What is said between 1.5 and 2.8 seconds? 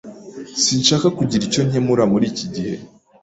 nkemura muri iki gihe.